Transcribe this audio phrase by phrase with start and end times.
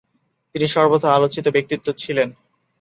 [0.55, 2.29] তিনি সর্বদা আলোচিত ব্যক্তিত্ব ছিলেন।